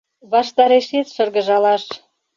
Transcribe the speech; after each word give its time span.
Ваштарешет 0.31 1.07
шыргыжалаш. 1.15 1.83